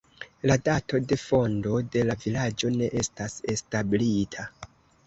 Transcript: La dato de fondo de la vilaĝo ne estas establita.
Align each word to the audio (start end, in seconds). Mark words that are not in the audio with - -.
La 0.51 0.55
dato 0.67 1.01
de 1.11 1.17
fondo 1.25 1.75
de 1.97 2.03
la 2.09 2.17
vilaĝo 2.25 2.73
ne 2.81 2.91
estas 3.05 3.39
establita. 3.57 4.53